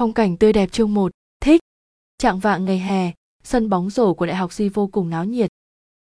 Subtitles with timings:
[0.00, 1.60] Phong cảnh tươi đẹp chương 1, thích.
[2.18, 3.12] Trạng vạng ngày hè,
[3.44, 5.50] sân bóng rổ của Đại học Di vô cùng náo nhiệt.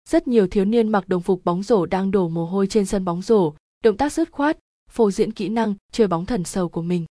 [0.08, 3.04] Rất nhiều thiếu niên mặc đồng phục bóng rổ đang đổ mồ hôi trên sân
[3.04, 4.58] bóng rổ, động tác dứt khoát,
[4.90, 7.06] phô diễn kỹ năng chơi bóng thần sầu của mình.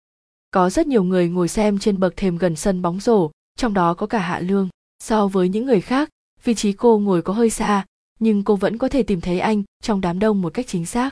[0.51, 3.93] Có rất nhiều người ngồi xem trên bậc thềm gần sân bóng rổ, trong đó
[3.93, 4.69] có cả Hạ Lương.
[5.03, 6.09] So với những người khác,
[6.43, 7.85] vị trí cô ngồi có hơi xa,
[8.19, 11.09] nhưng cô vẫn có thể tìm thấy anh trong đám đông một cách chính xác.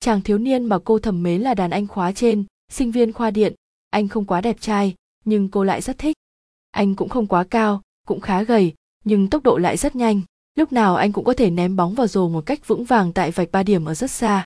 [0.00, 3.30] Chàng thiếu niên mà cô thầm mến là đàn anh khóa trên, sinh viên khoa
[3.30, 3.54] điện,
[3.90, 4.94] anh không quá đẹp trai,
[5.26, 6.16] nhưng cô lại rất thích.
[6.70, 8.74] Anh cũng không quá cao, cũng khá gầy,
[9.04, 10.20] nhưng tốc độ lại rất nhanh.
[10.54, 13.30] Lúc nào anh cũng có thể ném bóng vào rổ một cách vững vàng tại
[13.30, 14.44] vạch ba điểm ở rất xa.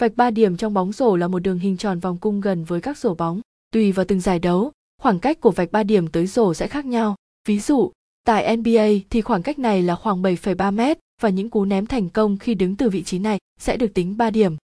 [0.00, 2.80] Vạch ba điểm trong bóng rổ là một đường hình tròn vòng cung gần với
[2.80, 3.40] các rổ bóng.
[3.72, 4.72] Tùy vào từng giải đấu,
[5.02, 7.14] khoảng cách của vạch ba điểm tới rổ sẽ khác nhau.
[7.48, 7.92] Ví dụ,
[8.24, 12.08] tại NBA thì khoảng cách này là khoảng 7,3 mét và những cú ném thành
[12.08, 14.56] công khi đứng từ vị trí này sẽ được tính 3 điểm.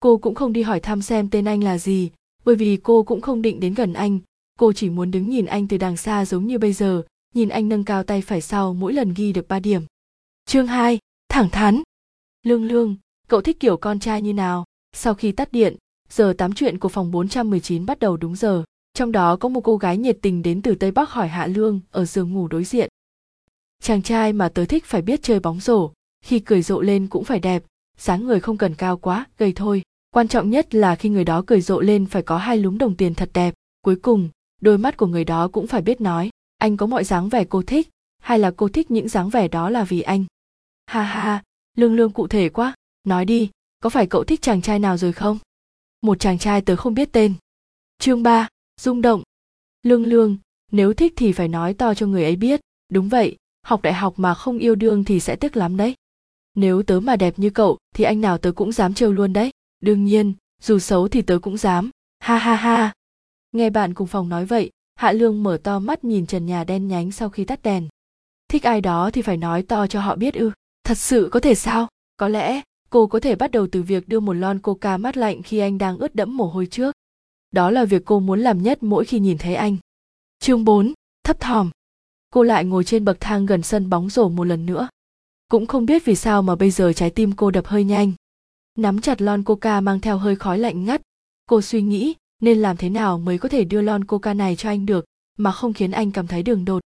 [0.00, 2.10] Cô cũng không đi hỏi thăm xem tên anh là gì,
[2.44, 4.18] bởi vì cô cũng không định đến gần anh,
[4.58, 7.02] cô chỉ muốn đứng nhìn anh từ đằng xa giống như bây giờ,
[7.34, 9.82] nhìn anh nâng cao tay phải sau mỗi lần ghi được 3 điểm.
[10.46, 11.82] Chương 2, thẳng thắn.
[12.42, 12.96] Lương Lương,
[13.28, 14.64] cậu thích kiểu con trai như nào?
[14.92, 15.76] Sau khi tắt điện,
[16.08, 18.64] giờ tám chuyện của phòng 419 bắt đầu đúng giờ.
[18.94, 21.80] Trong đó có một cô gái nhiệt tình đến từ Tây Bắc hỏi Hạ Lương
[21.90, 22.88] ở giường ngủ đối diện.
[23.82, 25.90] Chàng trai mà tớ thích phải biết chơi bóng rổ,
[26.24, 27.62] khi cười rộ lên cũng phải đẹp,
[27.98, 29.82] dáng người không cần cao quá, gầy thôi.
[30.10, 32.96] Quan trọng nhất là khi người đó cười rộ lên phải có hai lúm đồng
[32.96, 33.54] tiền thật đẹp.
[33.82, 34.28] Cuối cùng,
[34.64, 37.62] đôi mắt của người đó cũng phải biết nói, anh có mọi dáng vẻ cô
[37.62, 40.24] thích, hay là cô thích những dáng vẻ đó là vì anh.
[40.86, 41.42] Ha ha ha,
[41.76, 45.12] lương lương cụ thể quá, nói đi, có phải cậu thích chàng trai nào rồi
[45.12, 45.38] không?
[46.00, 47.34] Một chàng trai tớ không biết tên.
[47.98, 48.48] Chương ba,
[48.80, 49.22] rung động.
[49.82, 50.36] Lương lương,
[50.72, 52.60] nếu thích thì phải nói to cho người ấy biết,
[52.92, 55.94] đúng vậy, học đại học mà không yêu đương thì sẽ tiếc lắm đấy.
[56.54, 59.50] Nếu tớ mà đẹp như cậu thì anh nào tớ cũng dám trêu luôn đấy.
[59.80, 61.90] Đương nhiên, dù xấu thì tớ cũng dám.
[62.18, 62.92] Ha ha ha.
[63.54, 66.88] Nghe bạn cùng phòng nói vậy, Hạ Lương mở to mắt nhìn trần nhà đen
[66.88, 67.88] nhánh sau khi tắt đèn.
[68.48, 70.50] Thích ai đó thì phải nói to cho họ biết ư.
[70.84, 71.88] Thật sự có thể sao?
[72.16, 75.42] Có lẽ, cô có thể bắt đầu từ việc đưa một lon coca mát lạnh
[75.42, 76.92] khi anh đang ướt đẫm mồ hôi trước.
[77.50, 79.76] Đó là việc cô muốn làm nhất mỗi khi nhìn thấy anh.
[80.38, 80.92] Chương 4,
[81.24, 81.70] thấp thỏm.
[82.30, 84.88] Cô lại ngồi trên bậc thang gần sân bóng rổ một lần nữa.
[85.48, 88.12] Cũng không biết vì sao mà bây giờ trái tim cô đập hơi nhanh.
[88.78, 91.02] Nắm chặt lon coca mang theo hơi khói lạnh ngắt.
[91.46, 94.68] Cô suy nghĩ nên làm thế nào mới có thể đưa lon coca này cho
[94.68, 95.04] anh được
[95.36, 96.82] mà không khiến anh cảm thấy đường đột.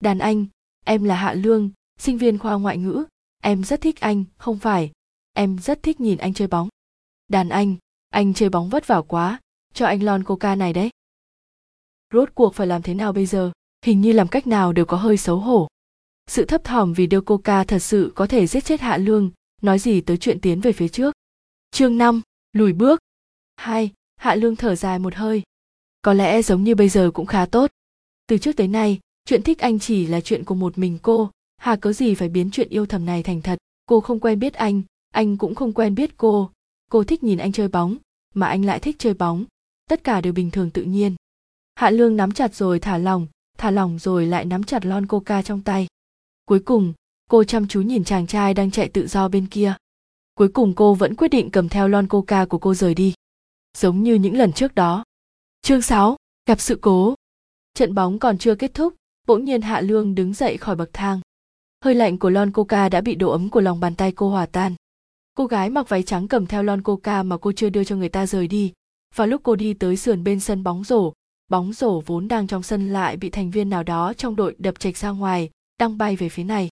[0.00, 0.46] Đàn anh,
[0.84, 3.04] em là Hạ Lương, sinh viên khoa ngoại ngữ,
[3.42, 4.92] em rất thích anh, không phải,
[5.32, 6.68] em rất thích nhìn anh chơi bóng.
[7.28, 7.76] Đàn anh,
[8.10, 9.40] anh chơi bóng vất vả quá,
[9.74, 10.90] cho anh lon coca này đấy.
[12.12, 13.52] Rốt cuộc phải làm thế nào bây giờ,
[13.84, 15.68] hình như làm cách nào đều có hơi xấu hổ.
[16.26, 19.30] Sự thấp thỏm vì đưa coca thật sự có thể giết chết Hạ Lương,
[19.62, 21.14] nói gì tới chuyện tiến về phía trước.
[21.70, 22.22] Chương 5,
[22.52, 23.00] lùi bước.
[23.56, 23.92] 2.
[24.24, 25.42] Hạ Lương thở dài một hơi.
[26.02, 27.70] Có lẽ giống như bây giờ cũng khá tốt.
[28.26, 31.76] Từ trước tới nay, chuyện thích anh chỉ là chuyện của một mình cô, hà
[31.76, 33.58] có gì phải biến chuyện yêu thầm này thành thật.
[33.86, 36.50] Cô không quen biết anh, anh cũng không quen biết cô.
[36.90, 37.96] Cô thích nhìn anh chơi bóng,
[38.34, 39.44] mà anh lại thích chơi bóng.
[39.90, 41.14] Tất cả đều bình thường tự nhiên.
[41.74, 43.26] Hạ Lương nắm chặt rồi thả lỏng,
[43.58, 45.86] thả lỏng rồi lại nắm chặt lon coca trong tay.
[46.44, 46.92] Cuối cùng,
[47.30, 49.74] cô chăm chú nhìn chàng trai đang chạy tự do bên kia.
[50.34, 53.14] Cuối cùng cô vẫn quyết định cầm theo lon coca của cô rời đi.
[53.78, 55.04] Giống như những lần trước đó.
[55.62, 57.14] Chương 6, gặp sự cố.
[57.74, 58.94] Trận bóng còn chưa kết thúc,
[59.26, 61.20] bỗng nhiên Hạ Lương đứng dậy khỏi bậc thang.
[61.84, 64.46] Hơi lạnh của lon coca đã bị độ ấm của lòng bàn tay cô hòa
[64.46, 64.74] tan.
[65.34, 68.08] Cô gái mặc váy trắng cầm theo lon coca mà cô chưa đưa cho người
[68.08, 68.72] ta rời đi.
[69.14, 71.12] Và lúc cô đi tới sườn bên sân bóng rổ,
[71.50, 74.78] bóng rổ vốn đang trong sân lại bị thành viên nào đó trong đội đập
[74.78, 76.68] chệch ra ngoài, đang bay về phía này.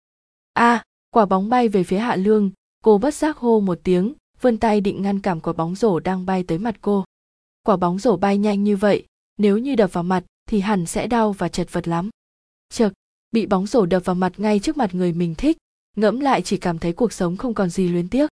[0.53, 2.50] A, à, quả bóng bay về phía Hạ Lương,
[2.84, 6.26] cô bất giác hô một tiếng vươn tay định ngăn cản quả bóng rổ đang
[6.26, 7.04] bay tới mặt cô.
[7.62, 9.06] Quả bóng rổ bay nhanh như vậy
[9.38, 12.10] nếu như đập vào mặt thì hẳn sẽ đau và chật vật lắm.
[12.72, 12.92] Chật
[13.30, 15.58] bị bóng rổ đập vào mặt ngay trước mặt người mình thích
[15.96, 18.30] ngẫm lại chỉ cảm thấy cuộc sống không còn gì luyến tiếc.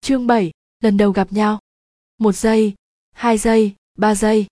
[0.00, 0.50] Chương 7,
[0.80, 1.58] lần đầu gặp nhau.
[2.18, 2.74] Một giây
[3.12, 4.46] hai giây ba giây.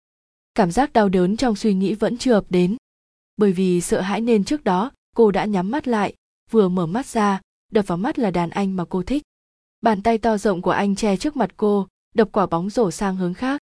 [0.55, 2.77] Cảm giác đau đớn trong suy nghĩ vẫn chưa ập đến.
[3.37, 6.15] Bởi vì sợ hãi nên trước đó cô đã nhắm mắt lại
[6.51, 7.41] vừa mở mắt ra
[7.73, 9.23] đập vào mắt là đàn anh mà cô thích
[9.83, 13.17] bàn tay to rộng của anh che trước mặt cô đập quả bóng rổ sang
[13.17, 13.61] hướng khác.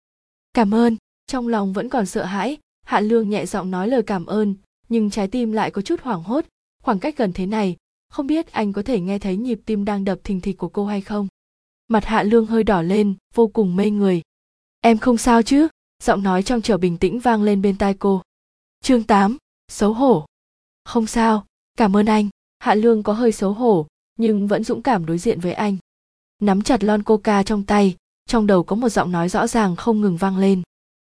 [0.54, 0.96] Cảm ơn.
[1.26, 2.56] Trong lòng vẫn còn sợ hãi
[2.86, 4.54] hạ lương nhẹ giọng nói lời cảm ơn
[4.88, 6.44] nhưng trái tim lại có chút hoảng hốt.
[6.82, 7.76] Khoảng cách gần thế này
[8.08, 10.86] không biết anh có thể nghe thấy nhịp tim đang đập thình thịch của cô
[10.86, 11.28] hay không.
[11.88, 14.22] Mặt hạ lương hơi đỏ lên vô cùng mê người.
[14.80, 15.68] Em không sao chứ?
[16.02, 18.22] Giọng nói trong trở bình tĩnh vang lên bên tai cô.
[18.82, 19.36] Chương 8,
[19.68, 20.26] xấu hổ.
[20.84, 22.28] Không sao cảm ơn anh.
[22.58, 23.86] Hạ lương có hơi xấu hổ
[24.18, 25.76] nhưng vẫn dũng cảm đối diện với anh
[26.42, 27.96] nắm chặt lon coca trong tay
[28.28, 30.62] trong đầu có một giọng nói rõ ràng không ngừng vang lên.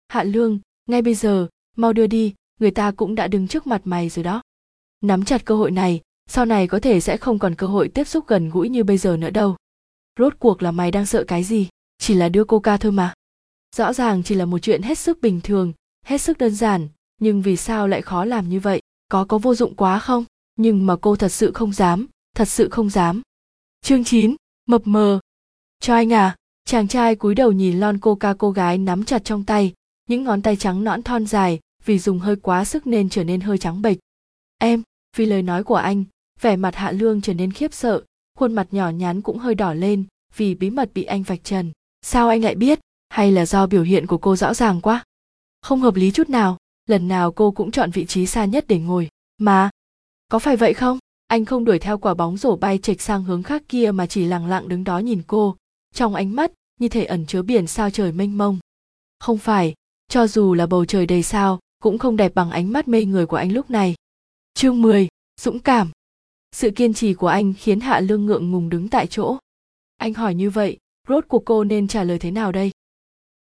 [0.08, 3.80] Hạ lương ngay bây giờ mau đưa đi người ta cũng đã đứng trước mặt
[3.84, 4.42] mày rồi đó.
[5.00, 8.04] Nắm chặt cơ hội này sau này có thể sẽ không còn cơ hội tiếp
[8.04, 9.56] xúc gần gũi như bây giờ nữa đâu.
[10.18, 11.68] Rốt cuộc là mày đang sợ cái gì?
[11.98, 13.14] Chỉ là đưa coca thôi mà.
[13.76, 15.72] Rõ ràng chỉ là một chuyện hết sức bình thường
[16.06, 16.88] hết sức đơn giản
[17.20, 18.80] nhưng vì sao lại khó làm như vậy?
[19.08, 20.24] Có có vô dụng quá không?
[20.56, 22.06] Nhưng mà cô thật sự không dám
[22.36, 23.22] thật sự không dám.
[23.82, 24.36] Chương 9,
[24.66, 25.20] mập mờ.
[25.80, 29.44] Cho anh à chàng trai cúi đầu nhìn lon coca cô gái nắm chặt trong
[29.44, 29.72] tay,
[30.08, 33.40] những ngón tay trắng nõn thon dài vì dùng hơi quá sức nên trở nên
[33.40, 33.98] hơi trắng bệch.
[34.58, 34.82] Em,
[35.16, 36.04] vì lời nói của anh,
[36.40, 38.02] vẻ mặt hạ lương trở nên khiếp sợ,
[38.38, 40.04] khuôn mặt nhỏ nhắn cũng hơi đỏ lên
[40.36, 41.72] vì bí mật bị anh vạch trần.
[42.02, 42.80] Sao anh lại biết?
[43.08, 45.04] Hay là do biểu hiện của cô rõ ràng quá?
[45.62, 48.78] Không hợp lý chút nào, lần nào cô cũng chọn vị trí xa nhất để
[48.78, 49.08] ngồi.
[49.38, 49.70] Mà,
[50.28, 50.98] có phải vậy không?
[51.26, 54.24] Anh không đuổi theo quả bóng rổ bay chệch sang hướng khác kia mà chỉ
[54.24, 55.56] lặng lặng đứng đó nhìn cô.
[55.94, 58.58] Trong ánh mắt như thể ẩn chứa biển sao trời mênh mông.
[59.20, 59.74] Không phải
[60.08, 63.26] cho dù là bầu trời đầy sao cũng không đẹp bằng ánh mắt mê người
[63.26, 63.94] của anh lúc này.
[64.54, 65.08] Chương 10,
[65.40, 65.90] dũng cảm.
[66.52, 69.36] Sự kiên trì của anh khiến hạ lương ngượng ngùng đứng tại chỗ.
[69.96, 70.78] Anh hỏi như vậy
[71.08, 72.70] rốt cuộc cô nên trả lời thế nào đây?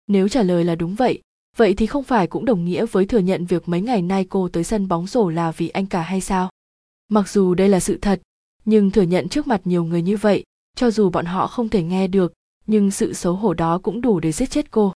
[0.06, 1.22] Nếu trả lời là đúng vậy
[1.56, 4.48] vậy thì không phải cũng đồng nghĩa với thừa nhận việc mấy ngày nay cô
[4.48, 6.49] tới sân bóng rổ là vì anh cả hay sao?
[7.10, 8.20] Mặc dù đây là sự thật
[8.64, 10.44] nhưng thừa nhận trước mặt nhiều người như vậy
[10.76, 12.32] cho dù bọn họ không thể nghe được
[12.66, 14.92] nhưng sự xấu hổ đó cũng đủ để giết chết cô.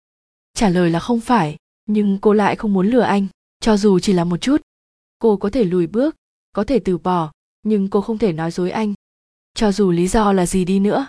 [0.54, 1.56] Trả lời là không phải
[1.86, 3.26] nhưng cô lại không muốn lừa anh
[3.60, 4.62] cho dù chỉ là một chút.
[5.18, 6.16] Cô có thể lùi bước
[6.52, 7.32] có thể từ bỏ
[7.62, 8.94] nhưng cô không thể nói dối anh.
[9.54, 11.06] Cho dù lý do là gì đi nữa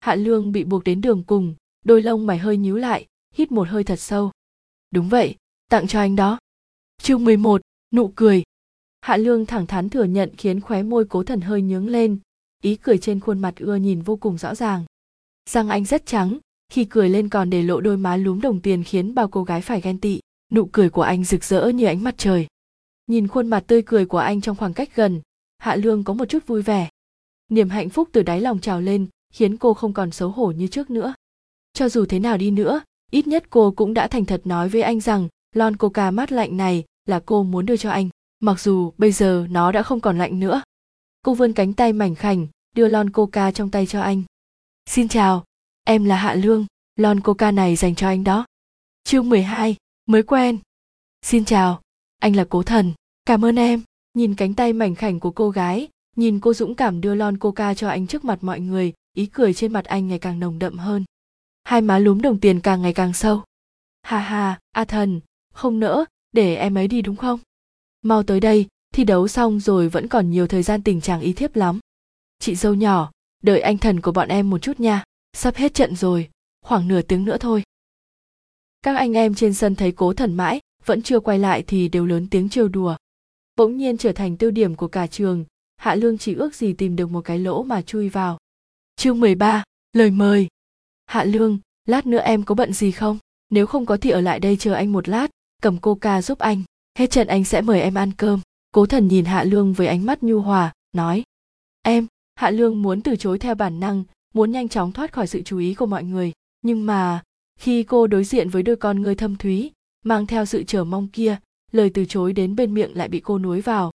[0.00, 1.54] hạ lương bị buộc đến đường cùng
[1.84, 4.30] đôi lông mày hơi nhíu lại hít một hơi thật sâu.
[4.90, 5.34] Đúng vậy
[5.70, 6.38] tặng cho anh đó.
[7.02, 7.60] Chương 11,
[7.94, 8.42] nụ cười
[9.06, 12.18] hạ lương thẳng thắn thừa nhận khiến khóe môi cố thần hơi nhướng lên.
[12.62, 14.84] Ý cười trên khuôn mặt ưa nhìn vô cùng rõ ràng.
[15.50, 16.38] Răng anh rất trắng,
[16.72, 19.60] khi cười lên còn để lộ đôi má lúm đồng tiền khiến bao cô gái
[19.60, 20.20] phải ghen tị.
[20.52, 22.46] Nụ cười của anh rực rỡ như ánh mặt trời.
[23.06, 25.20] Nhìn khuôn mặt tươi cười của anh trong khoảng cách gần,
[25.58, 26.88] hạ lương có một chút vui vẻ.
[27.48, 30.66] Niềm hạnh phúc từ đáy lòng trào lên, khiến cô không còn xấu hổ như
[30.66, 31.14] trước nữa.
[31.72, 32.80] Cho dù thế nào đi nữa,
[33.10, 36.56] ít nhất cô cũng đã thành thật nói với anh rằng, lon coca mát lạnh
[36.56, 38.08] này là cô muốn đưa cho anh
[38.40, 40.62] mặc dù bây giờ nó đã không còn lạnh nữa.
[41.22, 44.22] Cô vươn cánh tay mảnh khảnh đưa lon coca trong tay cho anh.
[44.86, 45.44] Xin chào
[45.84, 46.66] em là hạ lương
[46.96, 48.46] lon coca này dành cho anh đó.
[49.04, 50.58] Chương 12, mới quen.
[51.22, 51.80] Xin chào
[52.20, 52.92] anh là cố thần
[53.24, 53.82] cảm ơn em.
[54.14, 57.74] Nhìn cánh tay mảnh khảnh của cô gái nhìn cô dũng cảm đưa lon coca
[57.74, 60.78] cho anh trước mặt mọi người ý cười trên mặt anh ngày càng nồng đậm
[60.78, 61.04] hơn.
[61.64, 63.42] Hai má lúm đồng tiền càng ngày càng sâu.
[64.02, 65.20] Hà hà a thần
[65.54, 67.40] không nỡ để em ấy đi đúng không?
[68.08, 71.32] Mau tới đây thi đấu xong rồi vẫn còn nhiều thời gian tình trạng ý
[71.32, 71.78] thiếp lắm.
[72.38, 73.10] Chị dâu nhỏ
[73.42, 76.30] đợi anh thần của bọn em một chút nha sắp hết trận rồi
[76.64, 77.62] khoảng nửa tiếng nữa thôi.
[78.82, 82.06] Các anh em trên sân thấy cố thần mãi vẫn chưa quay lại thì đều
[82.06, 82.96] lớn tiếng trêu đùa.
[83.56, 85.44] Bỗng nhiên trở thành tiêu điểm của cả trường
[85.76, 88.38] hạ lương chỉ ước gì tìm được một cái lỗ mà chui vào.
[88.96, 90.48] Chương 13, lời mời.
[91.06, 93.18] Hạ lương lát nữa em có bận gì không?
[93.50, 95.30] Nếu không có thì ở lại đây chờ anh một lát
[95.62, 96.62] cầm coca giúp anh
[96.96, 98.40] hết trận anh sẽ mời em ăn cơm.
[98.72, 101.22] Cố thần nhìn hạ lương với ánh mắt nhu hòa, nói,
[101.82, 104.04] em, hạ lương muốn từ chối theo bản năng,
[104.34, 106.32] muốn nhanh chóng thoát khỏi sự chú ý của mọi người.
[106.62, 107.22] Nhưng mà,
[107.58, 109.72] khi cô đối diện với đôi con ngươi thâm thúy,
[110.04, 111.38] mang theo sự chờ mong kia,
[111.72, 113.92] lời từ chối đến bên miệng lại bị cô nuối vào.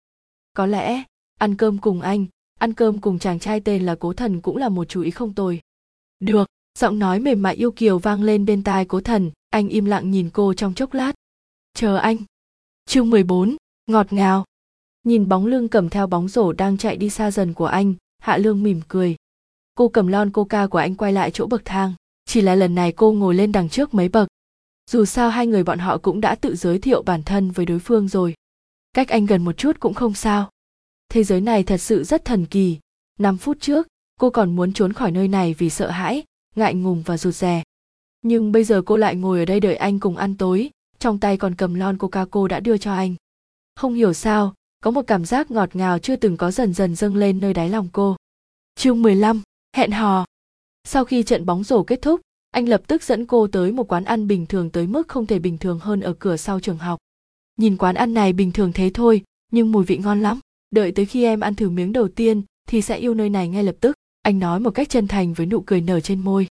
[0.53, 1.03] Có lẽ,
[1.39, 2.25] ăn cơm cùng anh,
[2.59, 5.33] ăn cơm cùng chàng trai tên là cố thần cũng là một chú ý không
[5.33, 5.61] tồi.
[6.19, 6.47] Được.
[6.79, 10.11] Giọng nói mềm mại yêu kiều vang lên bên tai cố thần, anh im lặng
[10.11, 11.13] nhìn cô trong chốc lát.
[11.73, 12.17] Chờ anh
[12.91, 13.55] chương 14,
[13.87, 14.45] ngọt ngào.
[15.03, 18.37] Nhìn bóng lưng cầm theo bóng rổ đang chạy đi xa dần của anh hạ
[18.37, 19.15] lương mỉm cười.
[19.75, 21.93] Cô cầm lon coca của anh quay lại chỗ bậc thang
[22.25, 24.27] chỉ là lần này cô ngồi lên đằng trước mấy bậc.
[24.89, 27.79] Dù sao hai người bọn họ cũng đã tự giới thiệu bản thân với đối
[27.79, 28.33] phương rồi.
[28.93, 30.49] Cách anh gần một chút cũng không sao.
[31.09, 32.79] Thế giới này thật sự rất thần kỳ.
[33.19, 33.87] Năm phút trước
[34.19, 36.23] cô còn muốn trốn khỏi nơi này vì sợ hãi
[36.55, 37.63] ngại ngùng và rụt rè.
[38.21, 40.69] Nhưng bây giờ cô lại ngồi ở đây đợi anh cùng ăn tối
[41.01, 43.15] trong tay còn cầm lon coca cô đã đưa cho anh.
[43.75, 44.53] Không hiểu sao
[44.83, 47.69] có một cảm giác ngọt ngào chưa từng có dần dần dâng lên nơi đáy
[47.69, 48.15] lòng cô.
[48.75, 49.41] Chương 15,
[49.75, 50.25] hẹn hò.
[50.83, 54.03] Sau khi trận bóng rổ kết thúc anh lập tức dẫn cô tới một quán
[54.03, 56.99] ăn bình thường tới mức không thể bình thường hơn ở cửa sau trường học.
[57.57, 60.39] Nhìn quán ăn này bình thường thế thôi nhưng mùi vị ngon lắm.
[60.71, 63.63] Đợi tới khi em ăn thử miếng đầu tiên thì sẽ yêu nơi này ngay
[63.63, 63.95] lập tức.
[64.21, 66.47] Anh nói một cách chân thành với nụ cười nở trên môi.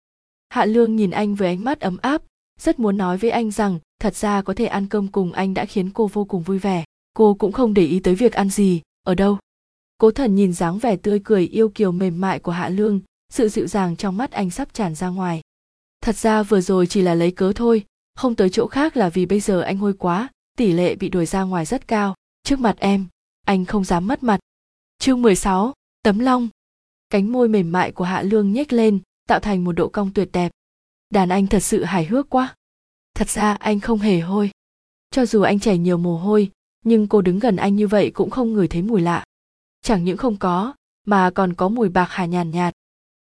[0.48, 2.22] Hạ lương nhìn anh với ánh mắt ấm áp
[2.60, 5.64] rất muốn nói với anh rằng thật ra có thể ăn cơm cùng anh đã
[5.64, 6.84] khiến cô vô cùng vui vẻ.
[7.14, 8.82] Cô cũng không để ý tới việc ăn gì.
[9.02, 9.38] Ở đâu?
[9.98, 13.00] Cố thần nhìn dáng vẻ tươi cười yêu kiều mềm mại của hạ lương
[13.32, 15.40] sự dịu dàng trong mắt anh sắp tràn ra ngoài.
[16.00, 17.84] Thật ra vừa rồi chỉ là lấy cớ thôi
[18.14, 21.26] không tới chỗ khác là vì bây giờ anh hôi quá tỷ lệ bị đuổi
[21.26, 22.14] ra ngoài rất cao.
[22.42, 23.06] Trước mặt em
[23.46, 24.40] anh không dám mất mặt.
[24.98, 26.48] Chương 16, tấm long.
[27.10, 30.28] Cánh môi mềm mại của hạ lương nhếch lên tạo thành một độ cong tuyệt
[30.32, 30.52] đẹp.
[31.10, 32.54] Đàn anh thật sự hài hước quá
[33.14, 34.50] thật ra anh không hề hôi.
[35.10, 36.50] Cho dù anh chảy nhiều mồ hôi
[36.84, 39.24] nhưng cô đứng gần anh như vậy cũng không ngửi thấy mùi lạ.
[39.82, 40.74] Chẳng những không có
[41.06, 42.74] mà còn có mùi bạc hà nhàn nhạt.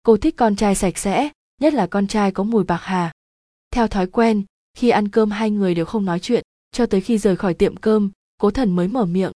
[0.03, 1.29] Cô thích con trai sạch sẽ
[1.61, 3.13] nhất là con trai có mùi bạc hà.
[3.71, 7.19] Theo thói quen khi ăn cơm hai người đều không nói chuyện cho tới khi
[7.19, 9.33] rời khỏi tiệm cơm cố thần mới mở miệng.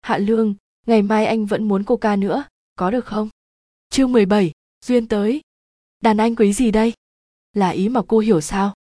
[0.00, 0.54] Hạ lương
[0.86, 2.44] ngày mai anh vẫn muốn coca nữa
[2.76, 3.28] có được không?
[3.90, 4.52] Chương 17,
[4.84, 5.40] duyên tới.
[6.00, 6.92] Đàn anh quý gì đây?
[7.52, 8.74] Là ý mà cô hiểu sao?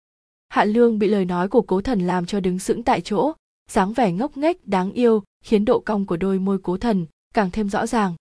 [0.49, 3.33] Hạ lương bị lời nói của cố thần làm cho đứng sững tại chỗ
[3.71, 7.51] dáng vẻ ngốc nghếch đáng yêu khiến độ cong của đôi môi cố thần càng
[7.51, 8.15] thêm rõ ràng.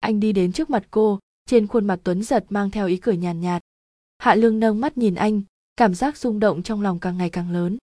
[0.00, 3.16] Anh đi đến trước mặt cô trên khuôn mặt tuấn giật mang theo ý cười
[3.16, 3.62] nhàn nhạt, nhạt
[4.18, 5.42] hạ lương nâng mắt nhìn anh
[5.76, 7.78] cảm giác rung động trong lòng càng ngày càng lớn.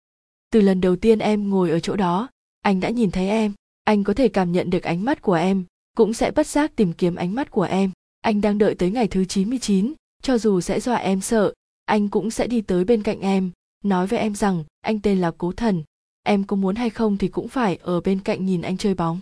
[0.52, 2.30] Từ lần đầu tiên em ngồi ở chỗ đó
[2.62, 5.66] anh đã nhìn thấy em anh có thể cảm nhận được ánh mắt của em
[5.98, 7.92] cũng sẽ bất giác tìm kiếm ánh mắt của em.
[8.22, 11.54] Anh đang đợi tới ngày thứ 99, cho dù sẽ dọa em sợ
[11.86, 13.52] anh cũng sẽ đi tới bên cạnh em
[13.84, 15.84] nói với em rằng anh tên là cố thần
[16.24, 19.20] em có muốn hay không thì cũng phải ở bên cạnh nhìn anh chơi bóng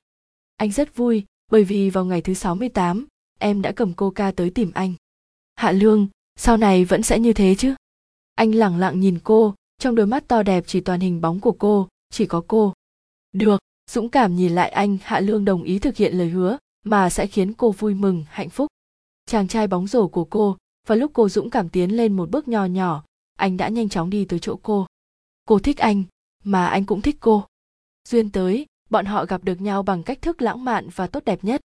[0.58, 3.08] anh rất vui bởi vì vào ngày thứ 68,
[3.39, 4.94] em đã cầm cô ca tới tìm anh.
[5.56, 7.75] Hạ Lương, sau này vẫn sẽ như thế chứ?
[8.36, 11.51] Anh lẳng lặng nhìn cô, trong đôi mắt to đẹp chỉ toàn hình bóng của
[11.51, 12.74] cô, chỉ có cô.
[13.32, 17.10] Được, dũng cảm nhìn lại anh, Hạ Lương đồng ý thực hiện lời hứa, mà
[17.10, 18.68] sẽ khiến cô vui mừng, hạnh phúc.
[19.25, 22.48] Chàng trai bóng rổ của cô, và lúc cô dũng cảm tiến lên một bước
[22.48, 23.03] nhỏ nhỏ,
[23.41, 24.86] anh đã nhanh chóng đi tới chỗ cô.
[25.45, 26.03] Cô thích anh,
[26.43, 27.45] mà anh cũng thích cô.
[28.10, 31.43] Duyên tới, bọn họ gặp được nhau bằng cách thức lãng mạn và tốt đẹp
[31.43, 31.62] nhất